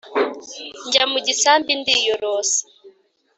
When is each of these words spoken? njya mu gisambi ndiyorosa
njya 0.85 1.03
mu 1.11 1.19
gisambi 1.25 1.71
ndiyorosa 1.79 2.61